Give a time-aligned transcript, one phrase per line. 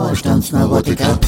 [0.00, 1.20] Wohlstandsneurotiker.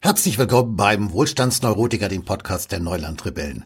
[0.00, 3.64] Herzlich willkommen beim Wohlstandsneurotiker, dem Podcast der Neulandrebellen.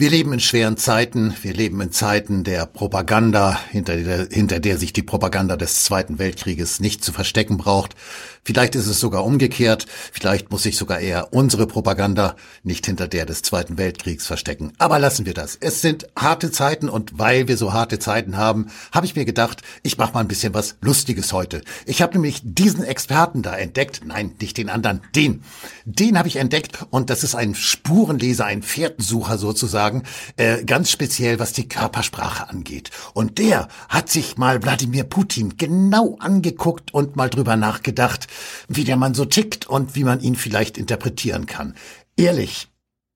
[0.00, 1.34] Wir leben in schweren Zeiten.
[1.42, 6.20] Wir leben in Zeiten der Propaganda, hinter der, hinter der sich die Propaganda des Zweiten
[6.20, 7.96] Weltkrieges nicht zu verstecken braucht.
[8.44, 9.86] Vielleicht ist es sogar umgekehrt.
[10.12, 14.72] Vielleicht muss sich sogar eher unsere Propaganda nicht hinter der des Zweiten Weltkriegs verstecken.
[14.78, 15.56] Aber lassen wir das.
[15.60, 19.62] Es sind harte Zeiten und weil wir so harte Zeiten haben, habe ich mir gedacht,
[19.82, 21.62] ich mache mal ein bisschen was Lustiges heute.
[21.86, 24.02] Ich habe nämlich diesen Experten da entdeckt.
[24.04, 25.42] Nein, nicht den anderen, den.
[25.84, 30.02] Den habe ich entdeckt und das ist ein Spurenleser, ein Fährtensucher sozusagen sagen,
[30.36, 32.90] äh, ganz speziell was die Körpersprache angeht.
[33.14, 38.26] Und der hat sich mal Wladimir Putin genau angeguckt und mal drüber nachgedacht,
[38.68, 41.74] wie der Mann so tickt und wie man ihn vielleicht interpretieren kann.
[42.16, 42.68] Ehrlich,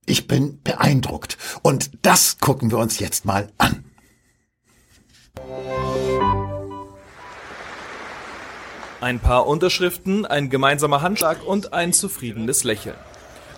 [0.07, 1.39] ich bin beeindruckt.
[1.63, 3.85] Und das gucken wir uns jetzt mal an.
[9.01, 12.97] Ein paar Unterschriften, ein gemeinsamer Handschlag und ein zufriedenes Lächeln.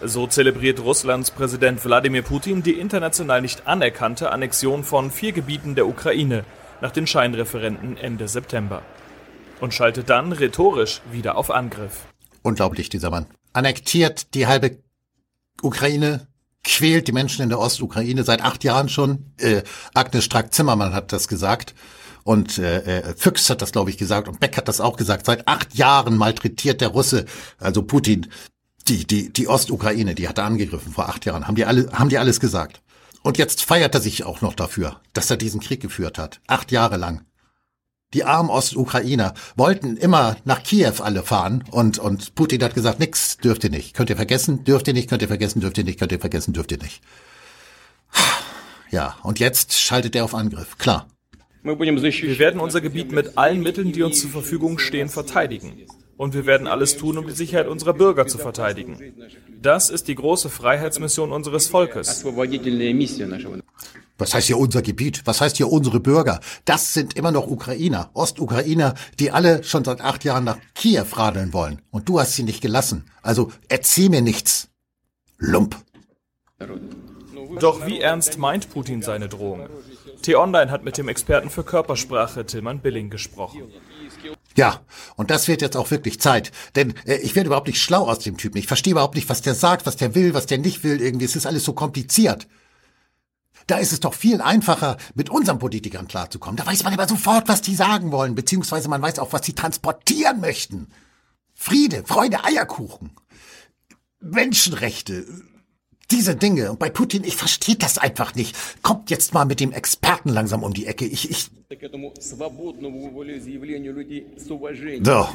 [0.02, 5.86] So zelebriert Russlands Präsident Wladimir Putin die international nicht anerkannte Annexion von vier Gebieten der
[5.86, 6.44] Ukraine
[6.80, 8.82] nach den Scheinreferenten Ende September.
[9.60, 12.06] Und schaltet dann rhetorisch wieder auf Angriff.
[12.42, 13.26] Unglaublich, dieser Mann.
[13.52, 14.78] Annektiert die halbe
[15.62, 16.26] Ukraine,
[16.64, 19.32] quält die Menschen in der Ostukraine seit acht Jahren schon.
[19.38, 19.62] Äh,
[19.94, 21.74] Agnes Strack-Zimmermann hat das gesagt.
[22.24, 24.28] Und äh, äh Füchs hat das, glaube ich, gesagt.
[24.28, 25.26] Und Beck hat das auch gesagt.
[25.26, 27.26] Seit acht Jahren malträtiert der Russe,
[27.58, 28.28] also Putin,
[28.88, 32.08] die, die, die Ostukraine, die hat er angegriffen vor acht Jahren, haben die alle, haben
[32.08, 32.82] die alles gesagt.
[33.22, 36.40] Und jetzt feiert er sich auch noch dafür, dass er diesen Krieg geführt hat.
[36.46, 37.24] Acht Jahre lang.
[38.14, 43.36] Die armen Ostukrainer wollten immer nach Kiew alle fahren und, und Putin hat gesagt, nix,
[43.38, 43.94] dürft ihr nicht.
[43.94, 46.52] Könnt ihr vergessen, dürft ihr nicht, könnt ihr vergessen, dürft ihr nicht, könnt ihr vergessen,
[46.52, 47.02] dürft ihr nicht.
[48.90, 51.08] Ja, und jetzt schaltet er auf Angriff, klar.
[51.64, 55.72] Wir werden unser Gebiet mit allen Mitteln, die uns zur Verfügung stehen, verteidigen.
[56.16, 58.96] Und wir werden alles tun, um die Sicherheit unserer Bürger zu verteidigen.
[59.60, 62.24] Das ist die große Freiheitsmission unseres Volkes.
[64.16, 65.22] Was heißt hier unser Gebiet?
[65.24, 66.40] Was heißt hier unsere Bürger?
[66.64, 71.52] Das sind immer noch Ukrainer, Ostukrainer, die alle schon seit acht Jahren nach Kiew radeln
[71.52, 71.82] wollen.
[71.90, 73.06] Und du hast sie nicht gelassen.
[73.22, 74.68] Also erzähl mir nichts.
[75.38, 75.76] Lump.
[77.58, 79.68] Doch wie ernst meint Putin seine Drohungen?
[80.22, 83.64] T-Online hat mit dem Experten für Körpersprache Tilman Billing gesprochen.
[84.56, 84.80] Ja,
[85.16, 86.52] und das wird jetzt auch wirklich Zeit.
[86.76, 88.58] Denn äh, ich werde überhaupt nicht schlau aus dem Typen.
[88.58, 91.00] Ich verstehe überhaupt nicht, was der sagt, was der will, was der nicht will.
[91.00, 92.46] Irgendwie, es ist alles so kompliziert.
[93.66, 96.56] Da ist es doch viel einfacher, mit unseren Politikern klarzukommen.
[96.56, 99.54] Da weiß man immer sofort, was die sagen wollen, beziehungsweise man weiß auch, was sie
[99.54, 100.88] transportieren möchten.
[101.54, 103.12] Friede, Freude, Eierkuchen.
[104.20, 105.26] Menschenrechte,
[106.10, 106.70] diese Dinge.
[106.70, 108.56] Und bei Putin, ich verstehe das einfach nicht.
[108.82, 111.06] Kommt jetzt mal mit dem Experten langsam um die Ecke.
[111.06, 111.50] Ich, ich.
[115.04, 115.26] So.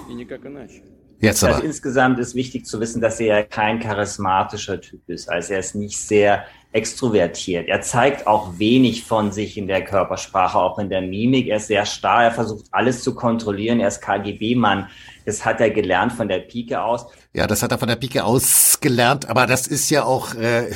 [1.20, 1.56] Jetzt aber.
[1.56, 5.30] Also insgesamt ist wichtig zu wissen, dass er kein charismatischer Typ ist.
[5.30, 7.68] Also er ist nicht sehr extrovertiert.
[7.68, 11.48] Er zeigt auch wenig von sich in der Körpersprache, auch in der Mimik.
[11.48, 12.26] Er ist sehr starr.
[12.26, 13.80] Er versucht alles zu kontrollieren.
[13.80, 14.88] Er ist KGB-Mann.
[15.26, 17.08] Das hat er gelernt von der Pike aus.
[17.34, 20.72] Ja, das hat er von der Pike aus gelernt, aber das ist ja auch äh,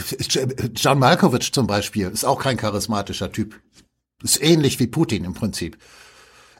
[0.75, 3.59] John Malkovich zum Beispiel, ist auch kein charismatischer Typ.
[4.23, 5.77] Ist ähnlich wie Putin im Prinzip.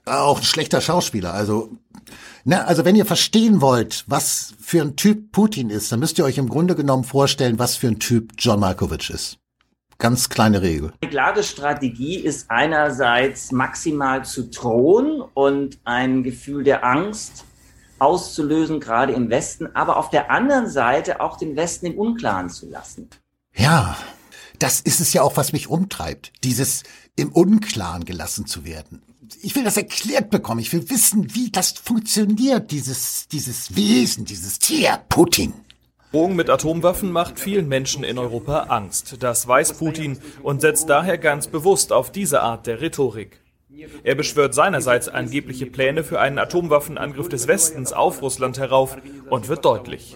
[0.05, 1.33] Auch ein schlechter Schauspieler.
[1.33, 1.69] Also,
[2.43, 6.25] na, also wenn ihr verstehen wollt, was für ein Typ Putin ist, dann müsst ihr
[6.25, 9.37] euch im Grunde genommen vorstellen, was für ein Typ John Malkovich ist.
[9.97, 10.91] Ganz kleine Regel.
[11.03, 17.45] Die klare Strategie ist einerseits maximal zu drohen und ein Gefühl der Angst
[17.99, 22.69] auszulösen, gerade im Westen, aber auf der anderen Seite auch den Westen im Unklaren zu
[22.69, 23.09] lassen.
[23.55, 23.95] Ja,
[24.63, 26.83] das ist es ja auch, was mich umtreibt, dieses
[27.17, 29.03] im Unklaren gelassen zu werden.
[29.41, 30.61] Ich will das erklärt bekommen.
[30.61, 35.53] Ich will wissen, wie das funktioniert, dieses, dieses Wesen, dieses Tier, Putin.
[36.13, 39.17] Drohung mit Atomwaffen macht vielen Menschen in Europa Angst.
[39.19, 43.41] Das weiß Putin und setzt daher ganz bewusst auf diese Art der Rhetorik.
[44.03, 48.95] Er beschwört seinerseits angebliche Pläne für einen Atomwaffenangriff des Westens auf Russland herauf
[49.29, 50.15] und wird deutlich.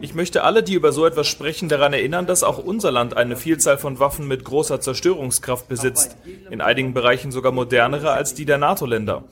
[0.00, 3.36] Ich möchte alle, die über so etwas sprechen, daran erinnern, dass auch unser Land eine
[3.36, 6.16] Vielzahl von Waffen mit großer Zerstörungskraft besitzt,
[6.50, 9.24] in einigen Bereichen sogar modernere als die der NATO-Länder.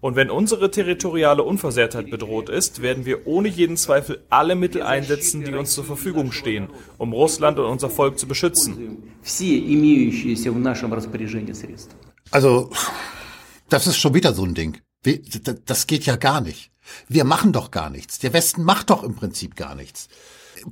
[0.00, 5.44] Und wenn unsere territoriale Unversehrtheit bedroht ist, werden wir ohne jeden Zweifel alle Mittel einsetzen,
[5.44, 6.68] die uns zur Verfügung stehen,
[6.98, 9.02] um Russland und unser Volk zu beschützen.
[12.30, 12.70] Also,
[13.68, 14.78] das ist schon wieder so ein Ding.
[15.64, 16.70] Das geht ja gar nicht.
[17.08, 18.18] Wir machen doch gar nichts.
[18.18, 20.08] Der Westen macht doch im Prinzip gar nichts.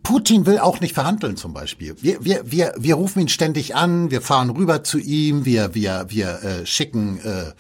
[0.03, 1.95] Putin will auch nicht verhandeln zum Beispiel.
[2.01, 6.07] Wir, wir, wir, wir rufen ihn ständig an, wir fahren rüber zu ihm, wir, wir,
[6.09, 7.53] wir äh, schicken äh,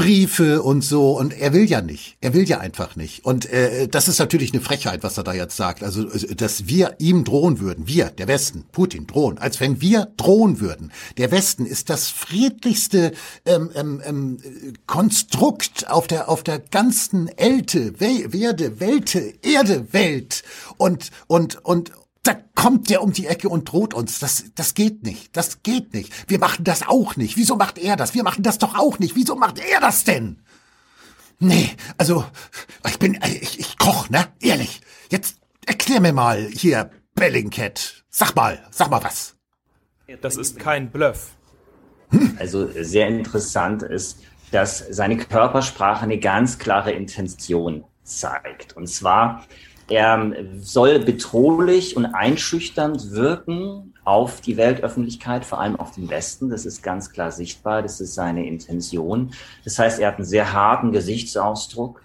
[0.00, 2.16] Briefe und so und er will ja nicht.
[2.22, 3.22] Er will ja einfach nicht.
[3.26, 5.82] Und äh, das ist natürlich eine Frechheit, was er da jetzt sagt.
[5.82, 10.58] Also, dass wir ihm drohen würden, wir, der Westen, Putin, drohen, als wenn wir drohen
[10.58, 10.90] würden.
[11.18, 13.12] Der Westen ist das friedlichste
[13.44, 14.38] ähm, ähm, ähm,
[14.86, 20.44] Konstrukt auf der auf der ganzen Elte, We Werde, Welte, Erde, Welt
[20.78, 21.92] und und und
[22.22, 24.18] da kommt der um die Ecke und droht uns.
[24.18, 25.36] Das, das geht nicht.
[25.36, 26.12] Das geht nicht.
[26.28, 27.36] Wir machen das auch nicht.
[27.36, 28.14] Wieso macht er das?
[28.14, 29.16] Wir machen das doch auch nicht.
[29.16, 30.42] Wieso macht er das denn?
[31.38, 32.26] Nee, also,
[32.86, 34.26] ich bin, ich, ich koch, ne?
[34.40, 34.82] Ehrlich.
[35.10, 38.04] Jetzt erklär mir mal hier, Bellingcat.
[38.10, 39.36] Sag mal, sag mal was.
[40.20, 41.30] Das ist kein Bluff.
[42.10, 42.36] Hm?
[42.38, 44.18] Also, sehr interessant ist,
[44.50, 48.76] dass seine Körpersprache eine ganz klare Intention zeigt.
[48.76, 49.46] Und zwar,
[49.90, 56.48] er soll bedrohlich und einschüchternd wirken auf die Weltöffentlichkeit, vor allem auf den Westen.
[56.48, 57.82] Das ist ganz klar sichtbar.
[57.82, 59.32] Das ist seine Intention.
[59.64, 62.02] Das heißt, er hat einen sehr harten Gesichtsausdruck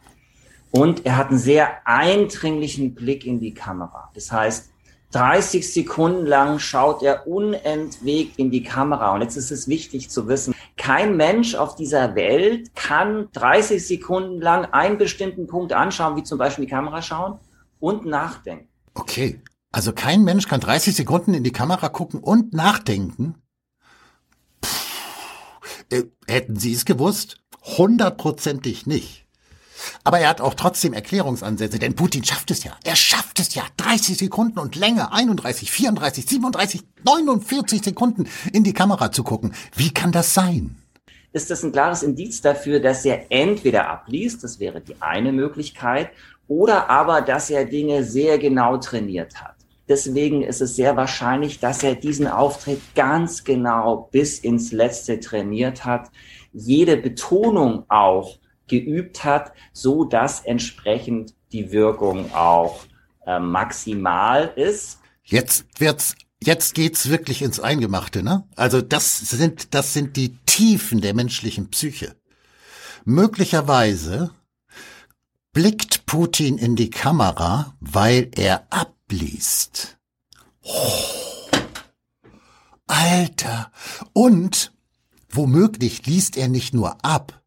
[0.72, 4.10] und er hat einen sehr eindringlichen Blick in die Kamera.
[4.16, 4.72] Das heißt,
[5.12, 9.14] 30 Sekunden lang schaut er unentwegt in die Kamera.
[9.14, 14.42] Und jetzt ist es wichtig zu wissen, kein Mensch auf dieser Welt kann 30 Sekunden
[14.42, 17.40] lang einen bestimmten Punkt anschauen, wie zum Beispiel die Kamera schauen
[17.80, 18.68] und nachdenken.
[18.94, 19.42] Okay.
[19.72, 23.36] Also kein Mensch kann 30 Sekunden in die Kamera gucken und nachdenken.
[24.62, 24.69] Puh.
[25.89, 27.42] Äh, hätten Sie es gewusst?
[27.62, 29.25] Hundertprozentig nicht.
[30.04, 32.72] Aber er hat auch trotzdem Erklärungsansätze, denn Putin schafft es ja.
[32.83, 33.63] Er schafft es ja.
[33.78, 39.54] 30 Sekunden und länger, 31, 34, 37, 49 Sekunden in die Kamera zu gucken.
[39.75, 40.78] Wie kann das sein?
[41.33, 46.12] Ist das ein klares Indiz dafür, dass er entweder abliest, das wäre die eine Möglichkeit,
[46.47, 49.56] oder aber, dass er Dinge sehr genau trainiert hat.
[49.88, 55.86] Deswegen ist es sehr wahrscheinlich, dass er diesen Auftritt ganz genau bis ins Letzte trainiert
[55.86, 56.09] hat,
[56.53, 62.80] jede Betonung auch geübt hat, so dass entsprechend die Wirkung auch
[63.27, 65.00] äh, maximal ist.
[65.24, 68.47] Jetzt wird's Jetzt geht's wirklich ins Eingemachte, ne?
[68.56, 72.15] Also das sind, das sind die Tiefen der menschlichen Psyche.
[73.03, 74.31] Möglicherweise
[75.56, 79.98] blickt Putin in die Kamera, weil er abliest.
[80.62, 81.50] Oh,
[82.88, 83.72] Alter.
[84.12, 84.74] Und
[85.30, 87.42] womöglich liest er nicht nur ab,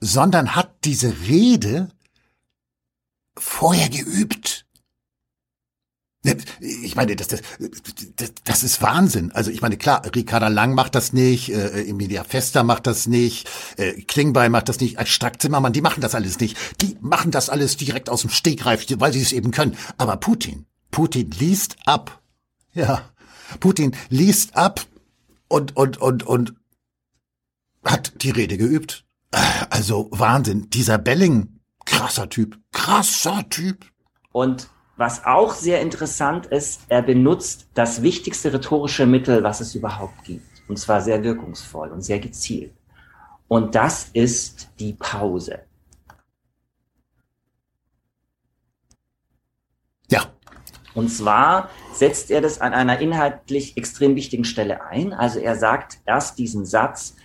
[0.00, 1.90] sondern hat diese Rede
[3.36, 4.59] vorher geübt.
[6.60, 7.40] Ich meine, das, das,
[8.44, 9.32] das ist Wahnsinn.
[9.32, 13.48] Also ich meine, klar, Ricarda Lang macht das nicht, äh, Emilia Fester macht das nicht,
[13.76, 16.56] äh, Klingbeil macht das nicht, als Strack Zimmermann, die machen das alles nicht.
[16.82, 19.76] Die machen das alles direkt aus dem Stegreif, weil sie es eben können.
[19.96, 22.20] Aber Putin, Putin liest ab.
[22.74, 23.10] Ja,
[23.58, 24.84] Putin liest ab
[25.48, 26.54] und, und, und, und
[27.84, 29.04] hat die Rede geübt.
[29.70, 30.70] Also Wahnsinn.
[30.70, 33.86] Dieser Belling, krasser Typ, krasser Typ.
[34.32, 34.68] Und
[35.00, 40.44] was auch sehr interessant ist, er benutzt das wichtigste rhetorische Mittel, was es überhaupt gibt.
[40.68, 42.74] Und zwar sehr wirkungsvoll und sehr gezielt.
[43.48, 45.60] Und das ist die Pause.
[50.10, 50.26] Ja.
[50.92, 55.14] Und zwar setzt er das an einer inhaltlich extrem wichtigen Stelle ein.
[55.14, 57.16] Also er sagt erst diesen Satz,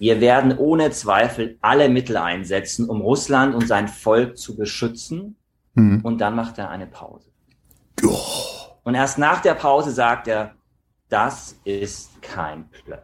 [0.00, 5.36] wir werden ohne Zweifel alle Mittel einsetzen, um Russland und sein Volk zu beschützen.
[5.74, 6.00] Mhm.
[6.02, 7.30] Und dann macht er eine Pause.
[8.04, 8.18] Oh.
[8.82, 10.54] Und erst nach der Pause sagt er,
[11.08, 13.00] das ist kein Bluff.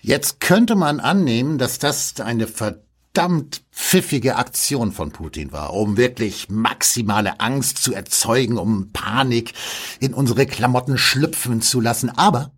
[0.00, 6.48] Jetzt könnte man annehmen, dass das eine verdammt pfiffige Aktion von Putin war, um wirklich
[6.48, 9.52] maximale Angst zu erzeugen, um Panik
[10.00, 12.10] in unsere Klamotten schlüpfen zu lassen.
[12.10, 12.52] Aber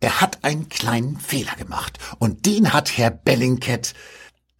[0.00, 1.98] er hat einen kleinen Fehler gemacht.
[2.18, 3.94] Und den hat Herr Bellingcat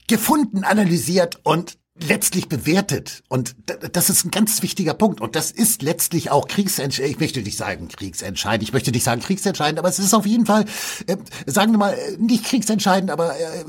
[0.08, 3.22] gefunden, analysiert und letztlich bewertet.
[3.28, 3.56] Und
[3.92, 5.20] das ist ein ganz wichtiger Punkt.
[5.20, 7.14] Und das ist letztlich auch kriegsentscheidend.
[7.14, 8.62] Ich möchte nicht sagen kriegsentscheidend.
[8.62, 10.64] Ich möchte nicht sagen kriegsentscheidend, aber es ist auf jeden Fall,
[11.06, 13.64] äh, sagen wir mal, äh, nicht kriegsentscheidend, aber äh,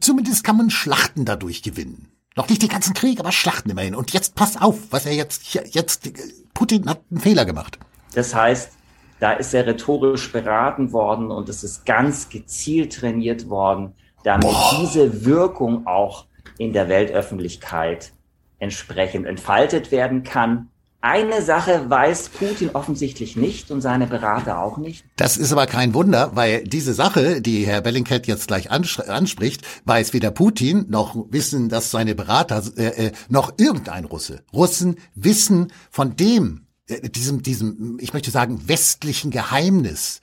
[0.00, 2.08] zumindest kann man Schlachten dadurch gewinnen.
[2.36, 3.94] Noch nicht den ganzen Krieg, aber Schlachten immerhin.
[3.94, 6.10] Und jetzt pass auf, was er jetzt, jetzt,
[6.52, 7.78] Putin hat einen Fehler gemacht.
[8.14, 8.72] Das heißt,
[9.20, 13.94] da ist er rhetorisch beraten worden und es ist ganz gezielt trainiert worden
[14.24, 14.78] damit Boah.
[14.80, 16.26] diese Wirkung auch
[16.58, 18.12] in der Weltöffentlichkeit
[18.58, 20.68] entsprechend entfaltet werden kann.
[21.00, 25.04] Eine Sache weiß Putin offensichtlich nicht und seine Berater auch nicht.
[25.16, 30.14] Das ist aber kein Wunder, weil diese Sache, die Herr Bellingcat jetzt gleich anspricht, weiß
[30.14, 34.44] weder Putin noch wissen, dass seine Berater äh, äh, noch irgendein Russe.
[34.50, 40.22] Russen wissen von dem, äh, diesem, diesem, ich möchte sagen, westlichen Geheimnis,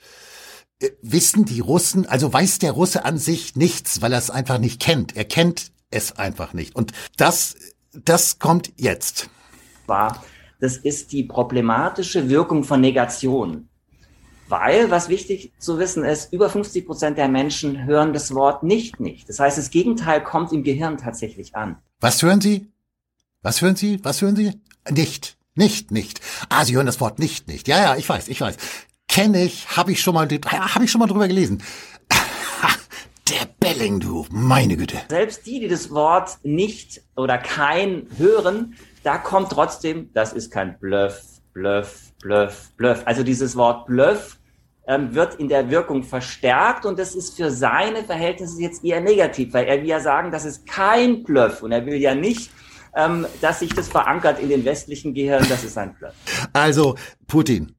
[0.80, 4.58] äh, wissen die Russen, also weiß der Russe an sich nichts, weil er es einfach
[4.58, 5.14] nicht kennt.
[5.14, 6.74] Er kennt es einfach nicht.
[6.74, 7.56] Und das,
[7.92, 9.28] das kommt jetzt.
[9.86, 10.22] War,
[10.60, 13.68] das ist die problematische Wirkung von Negation.
[14.48, 19.00] Weil, was wichtig zu wissen ist, über 50 Prozent der Menschen hören das Wort nicht
[19.00, 19.28] nicht.
[19.28, 21.76] Das heißt, das Gegenteil kommt im Gehirn tatsächlich an.
[22.00, 22.70] Was hören Sie?
[23.40, 23.98] Was hören Sie?
[24.04, 24.60] Was hören Sie?
[24.90, 25.36] Nicht.
[25.54, 26.20] Nicht, nicht.
[26.48, 27.66] Ah, Sie hören das Wort nicht, nicht.
[27.68, 28.56] Ja, ja, ich weiß, ich weiß.
[29.08, 31.62] Kenne ich, habe ich schon mal, habe ich schon mal drüber gelesen.
[33.28, 34.98] Der Belling, du, meine Güte.
[35.08, 38.74] Selbst die, die das Wort nicht oder kein hören,
[39.04, 43.02] da kommt trotzdem, das ist kein Bluff, Bluff, Bluff, Bluff.
[43.04, 44.38] Also dieses Wort Bluff
[44.86, 49.52] ähm, wird in der Wirkung verstärkt und das ist für seine Verhältnisse jetzt eher negativ,
[49.54, 52.50] weil er will ja sagen, das ist kein Bluff und er will ja nicht,
[52.94, 56.14] ähm, dass sich das verankert in den westlichen Gehirn, das ist ein Bluff.
[56.52, 57.76] Also Putin,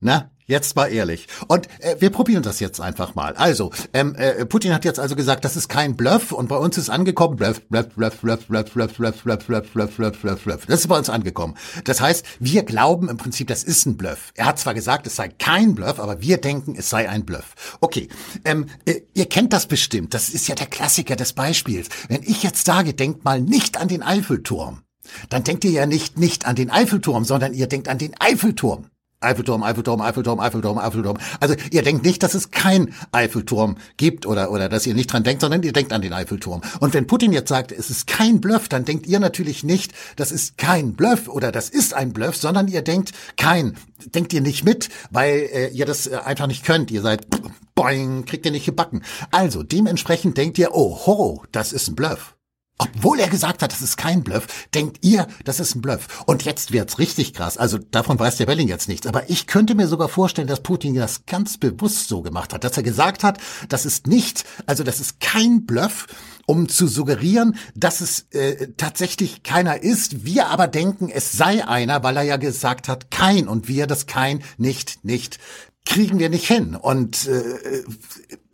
[0.00, 1.28] na, Jetzt mal ehrlich.
[1.46, 3.34] Und äh, wir probieren das jetzt einfach mal.
[3.34, 6.76] Also, ähm, äh, Putin hat jetzt also gesagt, das ist kein Bluff und bei uns
[6.76, 10.66] ist angekommen, Bluff, Bluff, Bluff, Bluff, Bluff, Bluff, Bluff, Bluff, Bluff, Bluff, Bluff, Bluff, Bluff.
[10.66, 11.54] Das ist bei uns angekommen.
[11.84, 14.32] Das heißt, wir glauben im Prinzip, das ist ein Bluff.
[14.34, 17.78] Er hat zwar gesagt, es sei kein Bluff, aber wir denken, es sei ein Bluff.
[17.80, 18.08] Okay,
[18.44, 20.12] ähm, äh, ihr kennt das bestimmt.
[20.14, 21.88] Das ist ja der Klassiker des Beispiels.
[22.08, 24.82] Wenn ich jetzt sage, denkt mal nicht an den Eiffelturm,
[25.28, 28.86] dann denkt ihr ja nicht nicht an den Eiffelturm, sondern ihr denkt an den Eiffelturm.
[29.22, 31.18] Eiffelturm, Eiffelturm, Eiffelturm, Eiffelturm, Eiffelturm.
[31.40, 35.24] Also ihr denkt nicht, dass es kein Eiffelturm gibt oder, oder dass ihr nicht dran
[35.24, 36.62] denkt, sondern ihr denkt an den Eiffelturm.
[36.80, 40.32] Und wenn Putin jetzt sagt, es ist kein Bluff, dann denkt ihr natürlich nicht, das
[40.32, 43.76] ist kein Bluff oder das ist ein Bluff, sondern ihr denkt kein.
[44.14, 46.90] Denkt ihr nicht mit, weil äh, ihr das äh, einfach nicht könnt.
[46.90, 47.26] Ihr seid
[47.74, 49.02] boing, kriegt ihr nicht gebacken.
[49.30, 52.34] Also dementsprechend denkt ihr, oh, ho, das ist ein Bluff.
[52.78, 56.24] Obwohl er gesagt hat, das ist kein Bluff, denkt ihr, das ist ein Bluff.
[56.26, 57.56] Und jetzt wird's richtig krass.
[57.56, 59.06] Also davon weiß der Belling jetzt nichts.
[59.06, 62.76] Aber ich könnte mir sogar vorstellen, dass Putin das ganz bewusst so gemacht hat, dass
[62.76, 63.38] er gesagt hat,
[63.68, 66.06] das ist nicht, also das ist kein Bluff,
[66.46, 70.24] um zu suggerieren, dass es äh, tatsächlich keiner ist.
[70.24, 73.46] Wir aber denken, es sei einer, weil er ja gesagt hat, kein.
[73.46, 75.38] Und wir das kein nicht, nicht
[75.84, 76.76] kriegen wir nicht hin.
[76.76, 77.84] Und äh,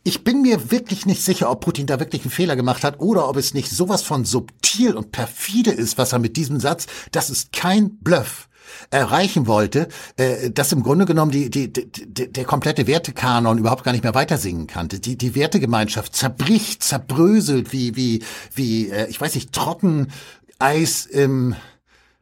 [0.09, 3.29] ich bin mir wirklich nicht sicher, ob Putin da wirklich einen Fehler gemacht hat oder
[3.29, 7.29] ob es nicht sowas von subtil und perfide ist, was er mit diesem Satz, das
[7.29, 8.49] ist kein Bluff,
[8.89, 9.87] erreichen wollte,
[10.17, 14.15] äh, dass im Grunde genommen die, die, die, der komplette Wertekanon überhaupt gar nicht mehr
[14.15, 14.99] weiter singen kannte.
[14.99, 18.23] Die, die Wertegemeinschaft zerbricht, zerbröselt wie, wie,
[18.53, 21.55] wie, äh, ich weiß nicht, Trockeneis im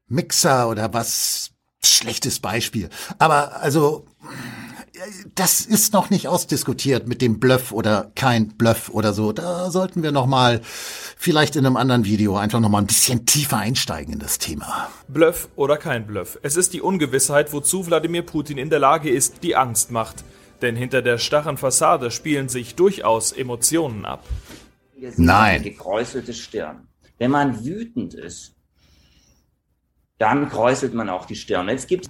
[0.09, 1.51] Mixer oder was.
[1.83, 2.89] Schlechtes Beispiel.
[3.19, 4.07] Aber also
[5.35, 9.31] das ist noch nicht ausdiskutiert mit dem Bluff oder kein Bluff oder so.
[9.31, 13.25] Da sollten wir noch mal vielleicht in einem anderen Video einfach noch mal ein bisschen
[13.25, 14.89] tiefer einsteigen in das Thema.
[15.07, 16.39] Bluff oder kein Bluff.
[16.41, 20.23] Es ist die Ungewissheit, wozu Wladimir Putin in der Lage ist, die Angst macht.
[20.61, 24.23] Denn hinter der starren Fassade spielen sich durchaus Emotionen ab.
[25.17, 25.63] Nein.
[25.63, 26.87] Gekräuselte Stirn.
[27.19, 28.55] Wenn man wütend ist,
[30.17, 31.69] dann kräuselt man auch die Stirn.
[31.69, 32.09] Jetzt gibt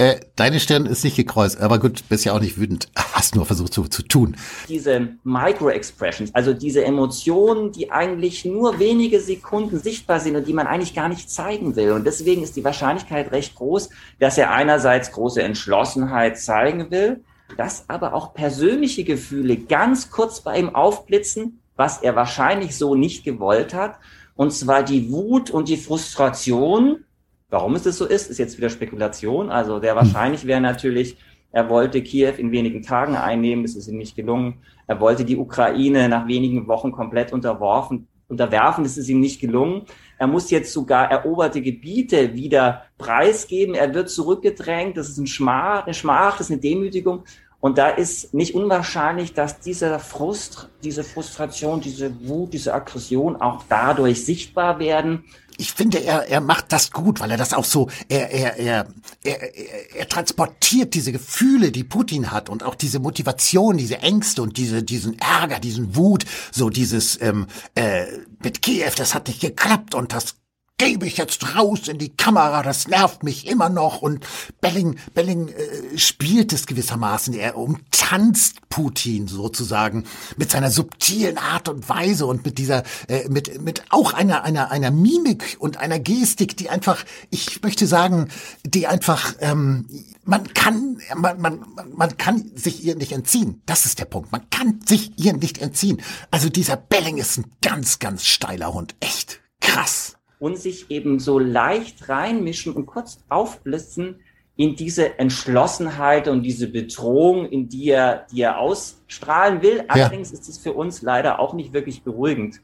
[0.00, 2.88] äh, deine Stirn ist nicht gekreuzt, aber gut, bist ja auch nicht wütend.
[3.12, 4.34] Hast nur versucht zu, zu tun.
[4.66, 10.66] Diese Micro-Expressions, also diese Emotionen, die eigentlich nur wenige Sekunden sichtbar sind und die man
[10.66, 11.92] eigentlich gar nicht zeigen will.
[11.92, 17.22] Und deswegen ist die Wahrscheinlichkeit recht groß, dass er einerseits große Entschlossenheit zeigen will,
[17.58, 23.22] dass aber auch persönliche Gefühle ganz kurz bei ihm aufblitzen, was er wahrscheinlich so nicht
[23.22, 23.98] gewollt hat.
[24.34, 27.04] Und zwar die Wut und die Frustration,
[27.50, 29.50] Warum es das so ist, ist jetzt wieder Spekulation.
[29.50, 31.18] Also der wahrscheinlich wäre natürlich,
[31.52, 34.62] er wollte Kiew in wenigen Tagen einnehmen, das ist ihm nicht gelungen.
[34.86, 39.82] Er wollte die Ukraine nach wenigen Wochen komplett unterworfen, unterwerfen, das ist ihm nicht gelungen.
[40.18, 43.74] Er muss jetzt sogar eroberte Gebiete wieder preisgeben.
[43.74, 44.96] Er wird zurückgedrängt.
[44.96, 47.24] Das ist ein Schmach, eine Schmach, das ist eine Demütigung.
[47.60, 53.64] Und da ist nicht unwahrscheinlich, dass dieser Frust, diese Frustration, diese Wut, diese Aggression auch
[53.68, 55.24] dadurch sichtbar werden.
[55.58, 58.86] Ich finde, er, er macht das gut, weil er das auch so, er, er, er,
[59.22, 64.56] er, er transportiert diese Gefühle, die Putin hat und auch diese Motivation, diese Ängste und
[64.56, 68.06] diese, diesen Ärger, diesen Wut, so dieses ähm, äh,
[68.42, 70.39] mit Kiew, das hat nicht geklappt und das
[70.80, 74.00] gebe ich jetzt raus in die Kamera, das nervt mich immer noch.
[74.00, 74.26] Und
[74.62, 77.34] Belling, Belling äh, spielt es gewissermaßen.
[77.34, 80.04] Er umtanzt Putin sozusagen
[80.38, 84.70] mit seiner subtilen Art und Weise und mit dieser, äh, mit, mit auch einer, einer,
[84.70, 88.28] einer Mimik und einer Gestik, die einfach, ich möchte sagen,
[88.64, 89.86] die einfach, ähm,
[90.24, 91.60] man kann, man, man,
[91.94, 93.60] man kann sich ihr nicht entziehen.
[93.66, 94.32] Das ist der Punkt.
[94.32, 96.00] Man kann sich ihr nicht entziehen.
[96.30, 98.94] Also dieser Belling ist ein ganz, ganz steiler Hund.
[99.00, 104.16] Echt krass und sich eben so leicht reinmischen und kurz aufblitzen
[104.56, 109.84] in diese Entschlossenheit und diese Bedrohung, in die er, die er ausstrahlen will.
[109.88, 110.38] Allerdings ja.
[110.38, 112.60] ist es für uns leider auch nicht wirklich beruhigend,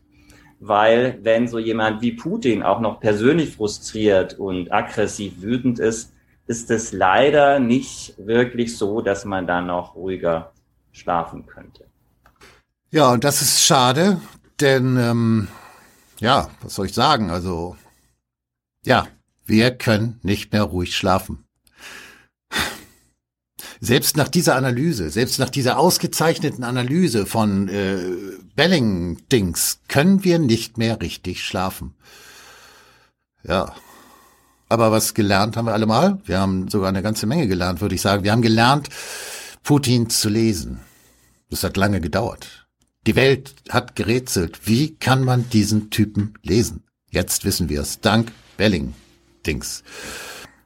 [0.59, 6.12] weil wenn so jemand wie Putin auch noch persönlich frustriert und aggressiv wütend ist,
[6.47, 10.52] ist es leider nicht wirklich so, dass man da noch ruhiger
[10.92, 11.85] schlafen könnte.
[12.90, 14.21] Ja, und das ist schade,
[14.61, 15.49] denn ähm,
[16.20, 17.30] ja, was soll ich sagen?
[17.30, 17.76] Also,
[18.85, 19.08] ja,
[19.44, 21.44] wir können nicht mehr ruhig schlafen.
[23.80, 27.99] Selbst nach dieser Analyse, selbst nach dieser ausgezeichneten Analyse von äh,
[28.54, 31.94] Belling-Dings können wir nicht mehr richtig schlafen.
[33.44, 33.75] Ja.
[34.68, 36.20] Aber was gelernt haben wir alle mal?
[36.25, 38.25] Wir haben sogar eine ganze Menge gelernt, würde ich sagen.
[38.25, 38.88] Wir haben gelernt,
[39.62, 40.80] Putin zu lesen.
[41.50, 42.65] Das hat lange gedauert.
[43.06, 44.62] Die Welt hat gerätselt.
[44.64, 46.82] Wie kann man diesen Typen lesen?
[47.08, 48.00] Jetzt wissen wir es.
[48.00, 49.84] Dank Belling-Dings.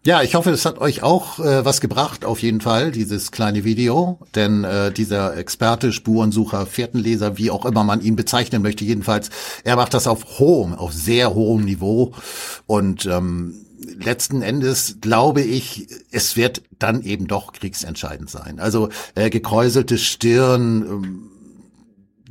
[0.07, 3.65] Ja, ich hoffe, es hat euch auch äh, was gebracht, auf jeden Fall, dieses kleine
[3.65, 4.19] Video.
[4.35, 9.29] Denn äh, dieser Experte, Spurensucher, Fährtenleser, wie auch immer man ihn bezeichnen möchte, jedenfalls,
[9.63, 12.15] er macht das auf hohem, auf sehr hohem Niveau.
[12.65, 13.67] Und ähm,
[13.99, 18.61] letzten Endes glaube ich, es wird dann eben doch kriegsentscheidend sein.
[18.61, 21.31] Also äh, gekräuselte Stirn, ähm,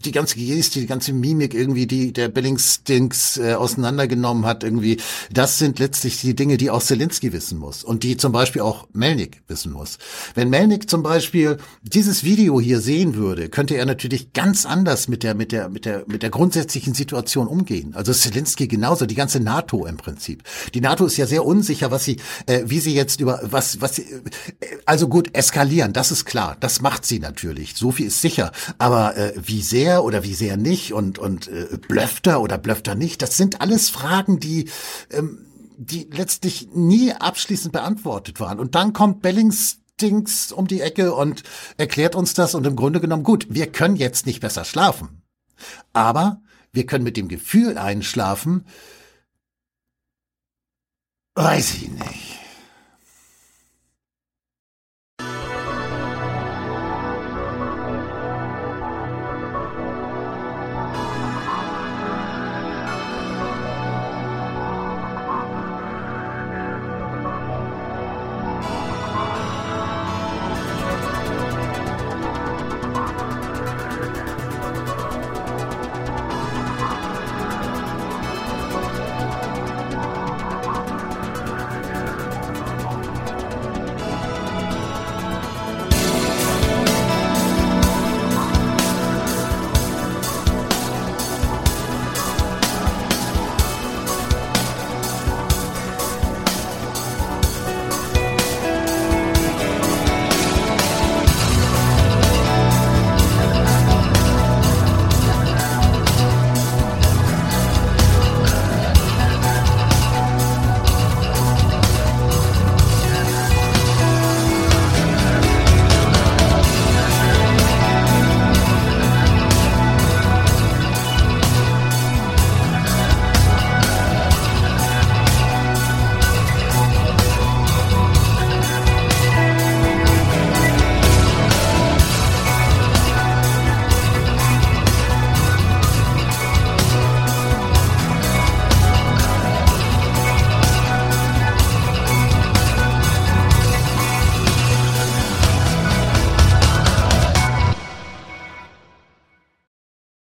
[0.06, 4.98] die ganze Geste, die ganze Mimik irgendwie, die der Billings-Dings äh, auseinandergenommen hat, irgendwie,
[5.32, 8.88] das sind letztlich die Dinge, die auch Zelensky wissen muss und die zum Beispiel auch
[8.94, 9.98] Melnik wissen muss.
[10.36, 15.24] Wenn Melnik zum Beispiel dieses Video hier sehen würde, könnte er natürlich ganz anders mit
[15.24, 17.94] der, mit der, mit der, mit der grundsätzlichen Situation umgehen.
[17.96, 20.44] Also Zelensky genauso, die ganze NATO im Prinzip.
[20.74, 23.96] Die NATO ist ja sehr unsicher, was sie, äh, wie sie jetzt über, was, was
[23.96, 24.22] sie, äh,
[24.86, 29.18] also gut, eskalieren, das ist klar, das macht sie natürlich, so viel ist sicher, aber
[29.18, 32.88] äh, wie sehr sehr oder wie sehr nicht und, und äh, blöfft er oder blöfft
[32.88, 33.22] er nicht?
[33.24, 34.70] Das sind alles Fragen, die,
[35.10, 35.48] ähm,
[35.78, 38.60] die letztlich nie abschließend beantwortet waren.
[38.60, 41.44] Und dann kommt Bellings Dings um die Ecke und
[41.78, 45.24] erklärt uns das und im Grunde genommen, gut, wir können jetzt nicht besser schlafen.
[45.92, 48.66] Aber wir können mit dem Gefühl einschlafen,
[51.36, 52.29] weiß ich nicht.